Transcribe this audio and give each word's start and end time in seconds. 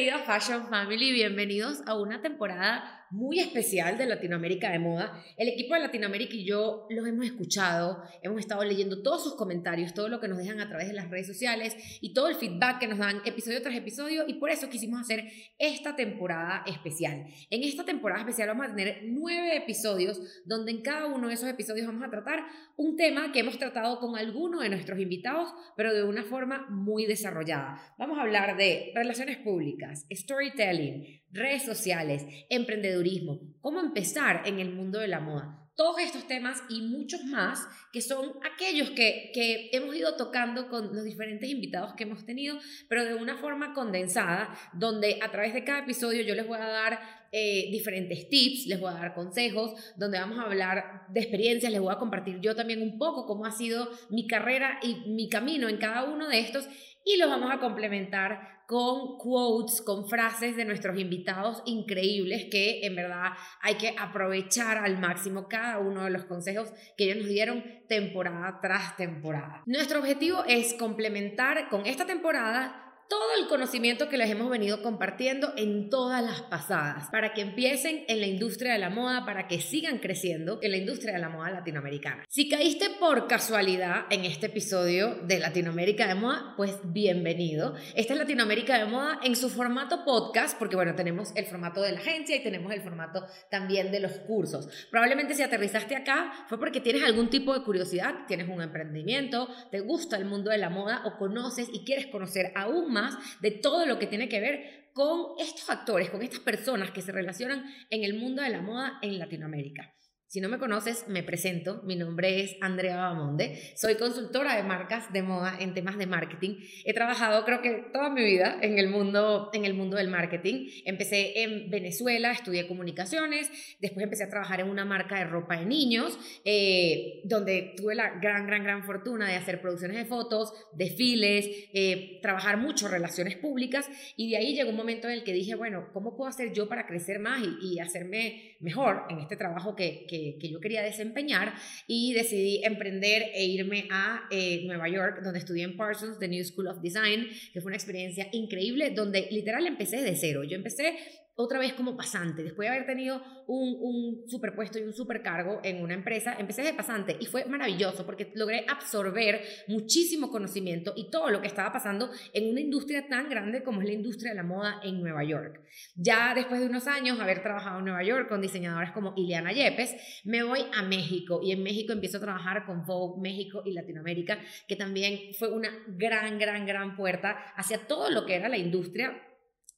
Bienvenido 0.00 0.09
a 0.09 0.09
Fashion 0.30 0.68
Family, 0.68 1.10
bienvenidos 1.10 1.82
a 1.86 1.98
una 1.98 2.22
temporada 2.22 3.00
muy 3.10 3.40
especial 3.40 3.98
de 3.98 4.06
Latinoamérica 4.06 4.70
de 4.70 4.78
moda. 4.78 5.20
El 5.36 5.48
equipo 5.48 5.74
de 5.74 5.80
Latinoamérica 5.80 6.34
y 6.34 6.44
yo 6.44 6.86
los 6.90 7.06
hemos 7.06 7.26
escuchado, 7.26 8.02
hemos 8.22 8.38
estado 8.38 8.62
leyendo 8.62 9.02
todos 9.02 9.24
sus 9.24 9.34
comentarios, 9.34 9.94
todo 9.94 10.08
lo 10.08 10.20
que 10.20 10.28
nos 10.28 10.38
dejan 10.38 10.60
a 10.60 10.68
través 10.68 10.86
de 10.86 10.94
las 10.94 11.10
redes 11.10 11.26
sociales 11.26 11.76
y 12.00 12.14
todo 12.14 12.28
el 12.28 12.36
feedback 12.36 12.78
que 12.78 12.86
nos 12.86 12.98
dan 12.98 13.20
episodio 13.24 13.60
tras 13.62 13.74
episodio 13.74 14.24
y 14.28 14.34
por 14.34 14.50
eso 14.50 14.68
quisimos 14.68 15.00
hacer 15.00 15.24
esta 15.58 15.96
temporada 15.96 16.62
especial. 16.66 17.26
En 17.50 17.64
esta 17.64 17.84
temporada 17.84 18.20
especial 18.20 18.48
vamos 18.48 18.66
a 18.66 18.74
tener 18.74 19.00
nueve 19.06 19.56
episodios 19.56 20.20
donde 20.44 20.70
en 20.70 20.82
cada 20.82 21.06
uno 21.06 21.28
de 21.28 21.34
esos 21.34 21.48
episodios 21.48 21.88
vamos 21.88 22.04
a 22.04 22.10
tratar 22.10 22.46
un 22.76 22.96
tema 22.96 23.32
que 23.32 23.40
hemos 23.40 23.58
tratado 23.58 23.98
con 23.98 24.16
alguno 24.16 24.60
de 24.60 24.68
nuestros 24.68 25.00
invitados, 25.00 25.52
pero 25.76 25.92
de 25.92 26.04
una 26.04 26.22
forma 26.22 26.66
muy 26.70 27.06
desarrollada. 27.06 27.94
Vamos 27.98 28.18
a 28.18 28.22
hablar 28.22 28.56
de 28.56 28.92
relaciones 28.94 29.38
públicas, 29.38 30.06
storytelling, 30.20 31.22
redes 31.30 31.64
sociales, 31.64 32.24
emprendedurismo, 32.48 33.40
cómo 33.60 33.80
empezar 33.80 34.42
en 34.46 34.58
el 34.60 34.72
mundo 34.72 34.98
de 34.98 35.08
la 35.08 35.20
moda. 35.20 35.56
Todos 35.76 36.00
estos 36.00 36.26
temas 36.26 36.62
y 36.68 36.82
muchos 36.82 37.24
más 37.24 37.66
que 37.92 38.02
son 38.02 38.32
aquellos 38.52 38.90
que, 38.90 39.30
que 39.32 39.70
hemos 39.72 39.96
ido 39.96 40.14
tocando 40.16 40.68
con 40.68 40.94
los 40.94 41.04
diferentes 41.04 41.48
invitados 41.48 41.94
que 41.94 42.04
hemos 42.04 42.26
tenido, 42.26 42.58
pero 42.88 43.04
de 43.04 43.14
una 43.14 43.38
forma 43.38 43.72
condensada, 43.72 44.54
donde 44.74 45.18
a 45.22 45.30
través 45.30 45.54
de 45.54 45.64
cada 45.64 45.80
episodio 45.80 46.22
yo 46.22 46.34
les 46.34 46.46
voy 46.46 46.58
a 46.58 46.66
dar 46.66 47.00
eh, 47.32 47.68
diferentes 47.70 48.28
tips, 48.28 48.66
les 48.66 48.80
voy 48.80 48.90
a 48.90 48.94
dar 48.94 49.14
consejos, 49.14 49.72
donde 49.96 50.18
vamos 50.18 50.40
a 50.40 50.42
hablar 50.42 51.06
de 51.10 51.20
experiencias, 51.20 51.70
les 51.70 51.80
voy 51.80 51.94
a 51.94 51.98
compartir 51.98 52.40
yo 52.40 52.56
también 52.56 52.82
un 52.82 52.98
poco 52.98 53.24
cómo 53.24 53.46
ha 53.46 53.52
sido 53.52 53.88
mi 54.08 54.26
carrera 54.26 54.80
y 54.82 55.08
mi 55.08 55.28
camino 55.28 55.68
en 55.68 55.76
cada 55.76 56.02
uno 56.02 56.28
de 56.28 56.40
estos 56.40 56.68
y 57.04 57.16
los 57.16 57.28
vamos 57.28 57.50
a 57.52 57.58
complementar 57.58 58.60
con 58.66 59.18
quotes, 59.18 59.82
con 59.82 60.08
frases 60.08 60.54
de 60.54 60.64
nuestros 60.64 60.96
invitados 60.96 61.60
increíbles 61.66 62.46
que 62.52 62.86
en 62.86 62.94
verdad 62.94 63.32
hay 63.60 63.74
que 63.74 63.96
aprovechar 63.98 64.78
al 64.78 64.96
máximo 65.00 65.48
cada 65.48 65.80
uno 65.80 66.04
de 66.04 66.10
los 66.10 66.24
consejos 66.26 66.72
que 66.96 67.06
ellos 67.06 67.16
nos 67.16 67.28
dieron 67.28 67.64
temporada 67.88 68.60
tras 68.62 68.96
temporada. 68.96 69.62
Nuestro 69.66 69.98
objetivo 69.98 70.44
es 70.46 70.74
complementar 70.74 71.68
con 71.68 71.84
esta 71.84 72.06
temporada 72.06 72.89
todo 73.10 73.34
el 73.40 73.48
conocimiento 73.48 74.08
que 74.08 74.16
les 74.16 74.30
hemos 74.30 74.48
venido 74.48 74.82
compartiendo 74.82 75.52
en 75.56 75.90
todas 75.90 76.22
las 76.22 76.42
pasadas, 76.42 77.08
para 77.10 77.34
que 77.34 77.40
empiecen 77.40 78.04
en 78.06 78.20
la 78.20 78.28
industria 78.28 78.72
de 78.72 78.78
la 78.78 78.88
moda, 78.88 79.26
para 79.26 79.48
que 79.48 79.60
sigan 79.60 79.98
creciendo 79.98 80.60
en 80.62 80.70
la 80.70 80.76
industria 80.76 81.14
de 81.14 81.18
la 81.18 81.28
moda 81.28 81.50
latinoamericana. 81.50 82.24
Si 82.28 82.48
caíste 82.48 82.86
por 83.00 83.26
casualidad 83.26 84.04
en 84.10 84.24
este 84.24 84.46
episodio 84.46 85.16
de 85.24 85.40
Latinoamérica 85.40 86.06
de 86.06 86.14
Moda, 86.14 86.54
pues 86.56 86.78
bienvenido. 86.84 87.74
Esta 87.96 88.12
es 88.12 88.18
Latinoamérica 88.20 88.78
de 88.78 88.84
Moda 88.84 89.18
en 89.24 89.34
su 89.34 89.50
formato 89.50 90.04
podcast, 90.04 90.56
porque 90.56 90.76
bueno, 90.76 90.94
tenemos 90.94 91.32
el 91.34 91.46
formato 91.46 91.82
de 91.82 91.90
la 91.90 91.98
agencia 91.98 92.36
y 92.36 92.44
tenemos 92.44 92.72
el 92.72 92.80
formato 92.80 93.26
también 93.50 93.90
de 93.90 93.98
los 93.98 94.12
cursos. 94.20 94.68
Probablemente 94.88 95.34
si 95.34 95.42
aterrizaste 95.42 95.96
acá 95.96 96.44
fue 96.46 96.60
porque 96.60 96.80
tienes 96.80 97.02
algún 97.02 97.28
tipo 97.28 97.58
de 97.58 97.64
curiosidad, 97.64 98.14
tienes 98.28 98.48
un 98.48 98.62
emprendimiento, 98.62 99.48
te 99.72 99.80
gusta 99.80 100.16
el 100.16 100.26
mundo 100.26 100.52
de 100.52 100.58
la 100.58 100.70
moda 100.70 101.02
o 101.06 101.18
conoces 101.18 101.68
y 101.72 101.84
quieres 101.84 102.06
conocer 102.06 102.52
aún 102.54 102.92
más 102.92 102.99
de 103.40 103.50
todo 103.50 103.86
lo 103.86 103.98
que 103.98 104.06
tiene 104.06 104.28
que 104.28 104.40
ver 104.40 104.90
con 104.92 105.38
estos 105.38 105.70
actores, 105.70 106.10
con 106.10 106.22
estas 106.22 106.40
personas 106.40 106.90
que 106.90 107.02
se 107.02 107.12
relacionan 107.12 107.64
en 107.90 108.04
el 108.04 108.14
mundo 108.14 108.42
de 108.42 108.50
la 108.50 108.60
moda 108.60 108.98
en 109.02 109.18
Latinoamérica. 109.18 109.94
Si 110.30 110.40
no 110.40 110.48
me 110.48 110.60
conoces, 110.60 111.08
me 111.08 111.24
presento. 111.24 111.82
Mi 111.82 111.96
nombre 111.96 112.44
es 112.44 112.54
Andrea 112.60 112.94
Bamonde. 112.94 113.60
Soy 113.74 113.96
consultora 113.96 114.54
de 114.54 114.62
marcas 114.62 115.12
de 115.12 115.24
moda 115.24 115.56
en 115.58 115.74
temas 115.74 115.98
de 115.98 116.06
marketing. 116.06 116.54
He 116.84 116.94
trabajado 116.94 117.44
creo 117.44 117.62
que 117.62 117.86
toda 117.92 118.10
mi 118.10 118.22
vida 118.22 118.56
en 118.62 118.78
el 118.78 118.90
mundo, 118.90 119.50
en 119.52 119.64
el 119.64 119.74
mundo 119.74 119.96
del 119.96 120.06
marketing. 120.06 120.68
Empecé 120.84 121.42
en 121.42 121.68
Venezuela, 121.68 122.30
estudié 122.30 122.68
comunicaciones. 122.68 123.50
Después 123.80 124.04
empecé 124.04 124.22
a 124.22 124.30
trabajar 124.30 124.60
en 124.60 124.70
una 124.70 124.84
marca 124.84 125.18
de 125.18 125.24
ropa 125.24 125.58
de 125.58 125.66
niños, 125.66 126.16
eh, 126.44 127.22
donde 127.24 127.74
tuve 127.76 127.96
la 127.96 128.10
gran, 128.20 128.46
gran, 128.46 128.62
gran 128.62 128.84
fortuna 128.84 129.26
de 129.26 129.34
hacer 129.34 129.60
producciones 129.60 129.96
de 129.96 130.04
fotos, 130.04 130.54
desfiles, 130.74 131.48
eh, 131.74 132.20
trabajar 132.22 132.56
mucho 132.56 132.86
relaciones 132.86 133.36
públicas. 133.36 133.90
Y 134.14 134.30
de 134.30 134.36
ahí 134.36 134.54
llegó 134.54 134.70
un 134.70 134.76
momento 134.76 135.08
en 135.08 135.14
el 135.14 135.24
que 135.24 135.32
dije, 135.32 135.56
bueno, 135.56 135.88
¿cómo 135.92 136.16
puedo 136.16 136.28
hacer 136.30 136.52
yo 136.52 136.68
para 136.68 136.86
crecer 136.86 137.18
más 137.18 137.42
y, 137.42 137.74
y 137.74 137.80
hacerme 137.80 138.58
mejor 138.60 139.06
en 139.10 139.18
este 139.18 139.36
trabajo 139.36 139.74
que, 139.74 140.06
que 140.06 140.19
que, 140.38 140.48
yo 140.50 140.60
quería 140.60 140.82
desempeñar 140.82 141.54
y 141.86 142.12
decidí 142.14 142.62
emprender 142.64 143.30
e 143.34 143.44
irme 143.44 143.88
a 143.90 144.22
eh, 144.30 144.62
Nueva 144.66 144.88
York, 144.88 145.20
donde 145.22 145.38
estudié 145.38 145.64
en 145.64 145.76
Parsons, 145.76 146.18
The 146.18 146.28
New 146.28 146.44
School 146.44 146.68
of 146.68 146.80
Design, 146.80 147.26
que 147.52 147.60
fue 147.60 147.70
una 147.70 147.76
experiencia 147.76 148.28
increíble, 148.32 148.90
donde 148.90 149.28
literal 149.30 149.66
empecé 149.66 150.02
de 150.02 150.16
cero. 150.16 150.44
Yo 150.44 150.56
empecé 150.56 150.96
otra 151.40 151.58
vez 151.58 151.74
como 151.74 151.96
pasante. 151.96 152.42
Después 152.42 152.68
de 152.68 152.74
haber 152.74 152.86
tenido 152.86 153.22
un, 153.46 153.76
un 153.80 154.28
superpuesto 154.28 154.78
y 154.78 154.82
un 154.82 154.92
supercargo 154.92 155.60
en 155.62 155.82
una 155.82 155.94
empresa, 155.94 156.36
empecé 156.38 156.62
de 156.62 156.74
pasante 156.74 157.16
y 157.18 157.26
fue 157.26 157.44
maravilloso 157.46 158.06
porque 158.06 158.30
logré 158.34 158.64
absorber 158.68 159.40
muchísimo 159.68 160.30
conocimiento 160.30 160.92
y 160.96 161.10
todo 161.10 161.30
lo 161.30 161.40
que 161.40 161.46
estaba 161.46 161.72
pasando 161.72 162.10
en 162.32 162.50
una 162.50 162.60
industria 162.60 163.08
tan 163.08 163.28
grande 163.28 163.62
como 163.62 163.80
es 163.80 163.88
la 163.88 163.94
industria 163.94 164.30
de 164.30 164.36
la 164.36 164.42
moda 164.42 164.80
en 164.82 165.00
Nueva 165.00 165.24
York. 165.24 165.60
Ya 165.94 166.34
después 166.34 166.60
de 166.60 166.66
unos 166.66 166.86
años 166.86 167.18
haber 167.20 167.42
trabajado 167.42 167.78
en 167.78 167.84
Nueva 167.86 168.02
York 168.02 168.28
con 168.28 168.40
diseñadoras 168.40 168.92
como 168.92 169.14
Ileana 169.16 169.52
Yepes, 169.52 169.96
me 170.24 170.42
voy 170.42 170.60
a 170.74 170.82
México 170.82 171.40
y 171.42 171.52
en 171.52 171.62
México 171.62 171.92
empiezo 171.92 172.18
a 172.18 172.20
trabajar 172.20 172.66
con 172.66 172.84
Vogue 172.84 173.20
México 173.20 173.62
y 173.64 173.72
Latinoamérica, 173.72 174.38
que 174.68 174.76
también 174.76 175.34
fue 175.38 175.50
una 175.50 175.70
gran, 175.88 176.38
gran, 176.38 176.66
gran 176.66 176.96
puerta 176.96 177.36
hacia 177.56 177.86
todo 177.86 178.10
lo 178.10 178.26
que 178.26 178.36
era 178.36 178.48
la 178.48 178.58
industria 178.58 179.16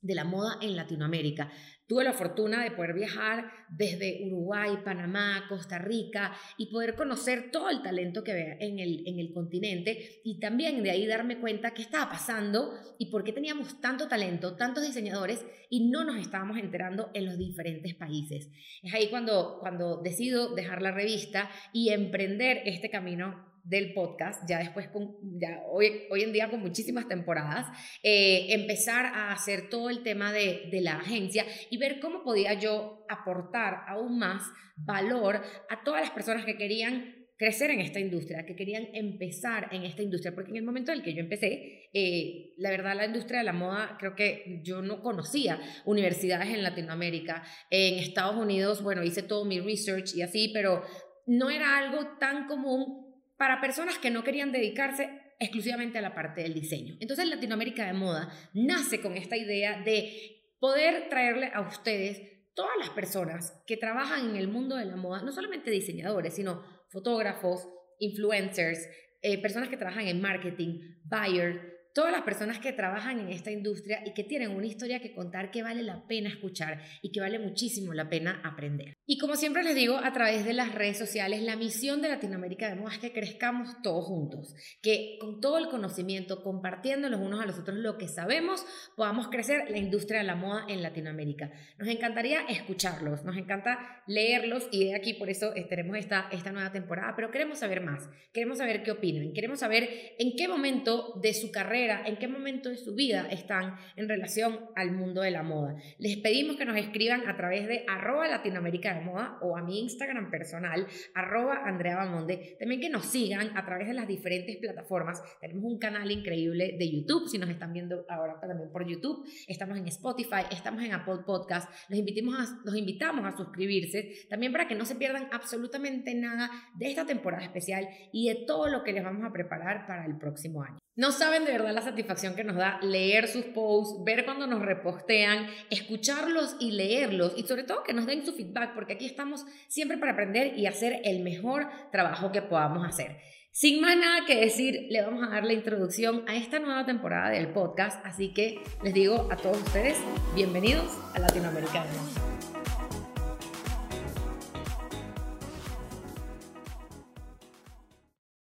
de 0.03 0.15
la 0.15 0.25
moda 0.25 0.59
en 0.61 0.77
Latinoamérica. 0.77 1.51
Tuve 1.87 2.05
la 2.05 2.13
fortuna 2.13 2.63
de 2.63 2.71
poder 2.71 2.95
viajar 2.95 3.51
desde 3.69 4.23
Uruguay, 4.27 4.79
Panamá, 4.85 5.45
Costa 5.49 5.79
Rica 5.79 6.33
y 6.57 6.71
poder 6.71 6.95
conocer 6.95 7.51
todo 7.51 7.71
el 7.71 7.83
talento 7.83 8.25
que 8.25 8.33
había 8.33 8.57
en 8.61 8.79
el, 8.79 9.07
en 9.07 9.19
el 9.19 9.33
continente 9.33 10.21
y 10.25 10.41
también 10.41 10.83
de 10.83 10.91
ahí 10.91 11.07
darme 11.07 11.39
cuenta 11.39 11.75
qué 11.75 11.83
estaba 11.83 12.11
pasando 12.11 12.73
y 12.99 13.11
por 13.11 13.25
qué 13.25 13.33
teníamos 13.33 13.81
tanto 13.81 14.09
talento, 14.09 14.57
tantos 14.57 14.85
diseñadores 14.85 15.45
y 15.69 15.91
no 15.91 16.05
nos 16.05 16.17
estábamos 16.17 16.59
enterando 16.59 17.11
en 17.15 17.27
los 17.27 17.37
diferentes 17.37 17.95
países. 17.95 18.51
Es 18.83 18.95
ahí 18.95 19.09
cuando, 19.09 19.59
cuando 19.61 20.01
decido 20.03 20.55
dejar 20.55 20.83
la 20.83 20.93
revista 20.93 21.51
y 21.73 21.91
emprender 21.91 22.63
este 22.65 22.91
camino 22.91 23.52
del 23.65 23.95
podcast, 23.95 24.49
ya 24.49 24.59
después, 24.59 24.89
con, 24.89 25.17
ya 25.39 25.63
hoy, 25.71 26.03
hoy 26.11 26.23
en 26.23 26.33
día 26.33 26.51
con 26.51 26.61
muchísimas 26.61 27.09
temporadas, 27.09 27.67
eh, 28.03 28.47
empezar 28.51 29.07
a 29.07 29.33
hacer 29.33 29.69
todo 29.69 29.91
el 29.91 30.03
tema 30.03 30.33
de, 30.33 30.69
de 30.71 30.81
la 30.81 30.97
agencia 30.97 31.45
y 31.71 31.79
ver 31.79 32.01
cómo 32.01 32.25
podía 32.25 32.55
yo 32.55 33.05
aportar 33.09 33.85
aún 33.89 34.19
más 34.19 34.43
valor 34.77 35.41
a 35.69 35.85
todas 35.85 36.03
las 36.03 36.11
personas 36.11 36.45
que 36.45 36.57
querían 36.57 37.23
crecer 37.43 37.73
en 37.73 37.81
esta 37.81 37.99
industria, 37.99 38.47
que 38.47 38.55
querían 38.55 38.87
empezar 38.93 39.69
en 39.73 39.83
esta 39.83 40.01
industria, 40.01 40.33
porque 40.33 40.53
en 40.53 40.59
el 40.59 40.63
momento 40.63 40.93
en 40.93 40.99
el 40.99 41.05
que 41.05 41.13
yo 41.13 41.21
empecé, 41.21 41.89
eh, 41.93 42.53
la 42.57 42.71
verdad 42.71 42.95
la 42.95 43.07
industria 43.07 43.41
de 43.41 43.45
la 43.45 43.53
moda, 43.53 43.97
creo 43.99 44.15
que 44.15 44.61
yo 44.63 44.81
no 44.81 45.03
conocía 45.03 45.61
universidades 45.85 46.51
en 46.51 46.63
Latinoamérica, 46.63 47.43
en 47.69 47.99
Estados 47.99 48.37
Unidos, 48.37 48.81
bueno, 48.83 49.03
hice 49.03 49.25
todo 49.25 49.45
mi 49.45 49.59
research 49.59 50.15
y 50.15 50.23
así, 50.23 50.53
pero 50.55 50.85
no 51.27 51.51
era 51.51 51.79
algo 51.79 52.17
tan 52.21 52.47
común 52.47 53.12
para 53.43 53.61
personas 53.61 53.99
que 53.99 54.09
no 54.09 54.23
querían 54.23 54.53
dedicarse 54.53 55.11
exclusivamente 55.41 55.99
a 55.99 56.01
la 56.01 56.15
parte 56.15 56.43
del 56.43 56.55
diseño. 56.55 56.97
Entonces 57.01 57.27
Latinoamérica 57.27 57.85
de 57.85 57.93
Moda 57.93 58.33
nace 58.55 59.01
con 59.01 59.17
esta 59.17 59.37
idea 59.37 59.83
de 59.83 60.55
poder 60.61 61.09
traerle 61.09 61.51
a 61.53 61.61
ustedes 61.63 62.23
todas 62.55 62.71
las 62.79 62.91
personas 62.91 63.61
que 63.67 63.77
trabajan 63.77 64.31
en 64.31 64.37
el 64.37 64.47
mundo 64.47 64.77
de 64.77 64.85
la 64.85 64.95
moda, 64.95 65.23
no 65.23 65.33
solamente 65.33 65.73
diseñadores, 65.73 66.35
sino 66.35 66.63
fotógrafos, 66.91 67.69
influencers, 67.99 68.89
eh, 69.23 69.43
personas 69.43 69.69
que 69.69 69.77
trabajan 69.77 70.07
en 70.07 70.21
marketing, 70.21 70.79
buyers, 71.03 71.59
todas 71.95 72.13
las 72.13 72.23
personas 72.23 72.61
que 72.61 72.73
trabajan 72.73 73.19
en 73.19 73.29
esta 73.31 73.51
industria 73.51 74.03
y 74.07 74.15
que 74.15 74.23
tienen 74.25 74.53
una 74.53 74.67
historia 74.67 75.01
que 75.01 75.13
contar 75.13 75.51
que 75.51 75.63
vale 75.63 75.83
la 75.83 76.07
pena 76.07 76.29
escuchar 76.29 76.81
y 77.03 77.11
que 77.11 77.21
vale 77.21 77.41
muchísimo 77.41 77.93
la 77.93 78.09
pena 78.09 78.41
aprender. 78.45 78.95
Y 79.13 79.19
como 79.19 79.37
siempre 79.37 79.63
les 79.63 79.75
digo, 79.75 79.99
a 79.99 80.11
través 80.15 80.47
de 80.47 80.55
las 80.55 80.75
redes 80.75 80.97
sociales, 80.97 81.43
la 81.43 81.55
misión 81.55 82.01
de 82.01 82.09
Latinoamérica 82.09 82.71
de 82.71 82.77
Moda 82.77 82.95
es 82.95 82.99
que 82.99 83.13
crezcamos 83.13 83.83
todos 83.83 84.07
juntos, 84.07 84.55
que 84.81 85.19
con 85.21 85.39
todo 85.39 85.59
el 85.59 85.69
conocimiento, 85.69 86.43
compartiendo 86.43 87.11
los 87.11 87.21
unos 87.21 87.43
a 87.43 87.45
los 87.45 87.59
otros 87.59 87.77
lo 87.77 87.99
que 87.99 88.09
sabemos, 88.09 88.65
podamos 88.97 89.29
crecer 89.29 89.71
la 89.71 89.77
industria 89.77 90.21
de 90.21 90.25
la 90.25 90.35
moda 90.35 90.65
en 90.67 90.81
Latinoamérica. 90.81 91.53
Nos 91.77 91.89
encantaría 91.89 92.41
escucharlos, 92.49 93.23
nos 93.23 93.37
encanta 93.37 94.03
leerlos 94.07 94.67
y 94.71 94.87
de 94.87 94.95
aquí 94.95 95.13
por 95.13 95.29
eso 95.29 95.53
tenemos 95.69 95.99
esta, 95.99 96.31
esta 96.33 96.51
nueva 96.51 96.73
temporada, 96.73 97.13
pero 97.15 97.31
queremos 97.31 97.59
saber 97.59 97.83
más, 97.83 98.09
queremos 98.33 98.57
saber 98.57 98.83
qué 98.83 98.93
opinan, 98.93 99.35
queremos 99.35 99.61
saber 99.61 100.15
en 100.19 100.37
qué 100.37 100.49
momento 100.49 101.21
de 101.21 101.35
su 101.35 101.51
carrera 101.51 102.03
en 102.07 102.17
qué 102.17 102.29
momento 102.29 102.71
de 102.71 102.79
su 102.79 102.95
vida 102.95 103.29
están 103.31 103.77
en 103.97 104.09
relación 104.09 104.71
al 104.75 104.93
mundo 104.93 105.21
de 105.21 105.33
la 105.33 105.43
moda. 105.43 105.77
Les 105.99 106.17
pedimos 106.17 106.57
que 106.57 106.65
nos 106.65 106.79
escriban 106.79 107.29
a 107.29 107.37
través 107.37 107.69
de 107.69 107.85
arroba 107.87 108.27
Latinoamérica 108.27 109.02
Moda 109.03 109.39
o 109.43 109.57
a 109.57 109.63
mi 109.63 109.81
Instagram 109.81 110.31
personal, 110.31 110.87
arroba 111.15 111.63
Andrea 111.65 111.97
Bamonde. 111.97 112.57
También 112.59 112.81
que 112.81 112.91
nos 112.91 113.07
sigan 113.07 113.57
a 113.57 113.65
través 113.65 113.89
de 113.89 113.95
las 113.95 114.09
diferentes 114.09 114.57
plataformas. 114.57 115.23
Tenemos 115.41 115.65
un 115.65 115.79
canal 115.79 116.11
increíble 116.11 116.77
de 116.79 116.91
YouTube, 116.91 117.29
si 117.29 117.39
nos 117.39 117.51
están 117.51 117.73
viendo 117.73 118.05
ahora 118.09 118.39
también 118.41 118.71
por 118.71 118.87
YouTube. 118.87 119.27
Estamos 119.49 119.79
en 119.79 119.87
Spotify, 119.89 120.45
estamos 120.51 120.83
en 120.83 120.93
Apple 120.93 121.19
Podcast. 121.27 121.71
Los 121.89 121.99
invitamos 121.99 122.35
a, 122.35 122.61
los 122.65 122.77
invitamos 122.77 123.25
a 123.25 123.37
suscribirse 123.37 124.27
también 124.29 124.53
para 124.53 124.69
que 124.69 124.75
no 124.75 124.85
se 124.85 124.97
pierdan 124.97 125.29
absolutamente 125.33 126.15
nada 126.15 126.51
de 126.75 126.91
esta 126.91 127.05
temporada 127.05 127.45
especial 127.45 127.89
y 128.13 128.29
de 128.29 128.45
todo 128.47 128.69
lo 128.69 128.83
que 128.83 128.93
les 128.93 129.05
vamos 129.05 129.25
a 129.25 129.33
preparar 129.33 129.87
para 129.87 130.07
el 130.07 130.17
próximo 130.19 130.63
año. 130.63 130.79
No 130.95 131.11
saben 131.11 131.47
de 131.47 131.53
verdad 131.53 131.73
la 131.73 131.81
satisfacción 131.81 132.35
que 132.35 132.45
nos 132.45 132.57
da 132.57 132.79
leer 132.83 133.27
sus 133.27 133.47
posts, 133.47 134.05
ver 134.05 134.27
cuando 134.27 134.47
nos 134.47 134.61
repostean, 134.61 135.47
escucharlos 135.71 136.57
y 136.61 136.73
leerlos 136.73 137.33
y 137.35 137.45
sobre 137.45 137.63
todo 137.63 137.83
que 137.83 137.95
nos 137.95 138.05
den 138.07 138.27
su 138.27 138.35
feedback 138.35 138.75
porque 138.75 138.93
aquí 138.93 139.07
estamos 139.07 139.47
siempre 139.69 139.97
para 139.97 140.13
aprender 140.13 140.59
y 140.59 140.67
hacer 140.67 141.01
el 141.05 141.21
mejor 141.21 141.67
trabajo 141.91 142.31
que 142.31 142.43
podamos 142.43 142.87
hacer. 142.87 143.17
Sin 143.53 143.81
más 143.81 143.97
nada 143.97 144.27
que 144.27 144.37
decir, 144.37 144.87
le 144.91 145.01
vamos 145.01 145.27
a 145.27 145.31
dar 145.31 145.45
la 145.45 145.55
introducción 145.55 146.25
a 146.27 146.37
esta 146.37 146.59
nueva 146.59 146.85
temporada 146.85 147.31
del 147.31 147.49
podcast, 147.49 148.05
así 148.05 148.35
que 148.35 148.61
les 148.83 148.93
digo 148.93 149.29
a 149.31 149.37
todos 149.37 149.59
ustedes, 149.59 149.97
bienvenidos 150.35 150.93
a 151.15 151.21
Latinoamérica 151.21 151.85